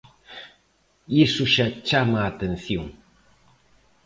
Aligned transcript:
Iso 1.25 1.43
xa 1.53 1.67
chama 1.87 2.19
a 2.21 2.29
atención. 2.31 2.85